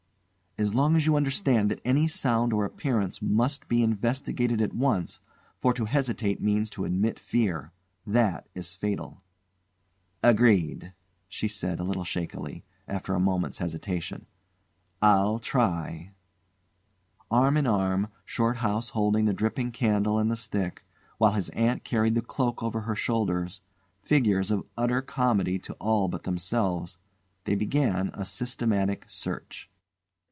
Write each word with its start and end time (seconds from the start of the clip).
"As 0.57 0.75
long 0.75 0.97
as 0.97 1.05
you 1.07 1.15
understand 1.15 1.71
that 1.71 1.79
any 1.85 2.09
sound 2.09 2.51
or 2.51 2.65
appearance 2.65 3.21
must 3.21 3.69
be 3.69 3.81
investigated 3.81 4.61
at 4.61 4.73
once, 4.75 5.21
for 5.55 5.73
to 5.73 5.85
hesitate 5.85 6.41
means 6.41 6.69
to 6.71 6.83
admit 6.83 7.17
fear. 7.19 7.71
That 8.05 8.47
is 8.53 8.75
fatal." 8.75 9.23
"Agreed," 10.21 10.93
she 11.29 11.47
said, 11.47 11.79
a 11.79 11.85
little 11.85 12.03
shakily, 12.03 12.65
after 12.85 13.15
a 13.15 13.19
moment's 13.19 13.59
hesitation. 13.59 14.25
"I'll 15.01 15.39
try" 15.39 16.11
Arm 17.31 17.55
in 17.55 17.65
arm, 17.65 18.09
Shorthouse 18.25 18.89
holding 18.89 19.25
the 19.25 19.33
dripping 19.33 19.71
candle 19.71 20.19
and 20.19 20.29
the 20.29 20.37
stick, 20.37 20.83
while 21.17 21.31
his 21.31 21.47
aunt 21.51 21.85
carried 21.85 22.13
the 22.13 22.21
cloak 22.21 22.61
over 22.61 22.81
her 22.81 22.95
shoulders, 22.95 23.61
figures 24.03 24.51
of 24.51 24.65
utter 24.77 25.01
comedy 25.01 25.57
to 25.59 25.73
all 25.75 26.09
but 26.09 26.23
themselves, 26.23 26.97
they 27.45 27.55
began 27.55 28.11
a 28.13 28.25
systematic 28.25 29.05
search. 29.07 29.69